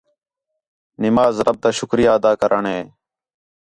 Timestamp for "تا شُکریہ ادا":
1.63-2.31